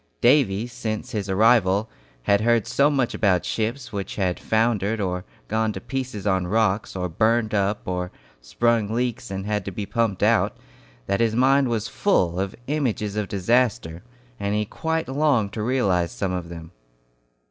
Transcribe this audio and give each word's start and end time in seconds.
Davy, 0.19 0.65
since 0.65 1.11
his 1.11 1.29
arrival, 1.29 1.87
had 2.23 2.41
heard 2.41 2.65
so 2.65 2.89
much 2.89 3.13
about 3.13 3.45
ships 3.45 3.93
which 3.93 4.15
had 4.15 4.39
foundered, 4.39 4.99
or 4.99 5.25
gone 5.47 5.71
to 5.73 5.79
pieces 5.79 6.25
on 6.25 6.47
rocks, 6.47 6.95
or 6.95 7.07
burned 7.07 7.53
up, 7.53 7.81
or 7.85 8.11
sprung 8.41 8.87
leaks 8.91 9.29
and 9.29 9.45
had 9.45 9.63
to 9.63 9.71
be 9.71 9.85
pumped 9.85 10.23
out, 10.23 10.57
that 11.05 11.19
his 11.19 11.35
mind 11.35 11.67
was 11.67 11.87
full 11.87 12.39
of 12.39 12.55
images 12.65 13.15
of 13.15 13.27
disaster, 13.27 14.01
and 14.39 14.55
he 14.55 14.65
quite 14.65 15.07
longed 15.07 15.53
to 15.53 15.61
realize 15.61 16.11
some 16.11 16.31
of 16.31 16.49
them. 16.49 16.71